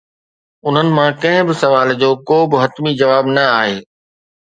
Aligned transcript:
انهن 0.65 0.87
مان 0.95 1.09
ڪنهن 1.21 1.43
به 1.47 1.53
سوال 1.63 1.89
جو 2.01 2.09
ڪو 2.27 2.37
به 2.49 2.57
حتمي 2.63 2.91
جواب 3.01 3.25
نه 3.35 3.43
آهي. 3.59 3.77